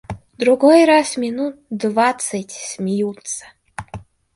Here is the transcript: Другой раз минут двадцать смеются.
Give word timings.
Другой 0.39 0.85
раз 0.85 1.15
минут 1.15 1.59
двадцать 1.69 2.49
смеются. 2.49 3.45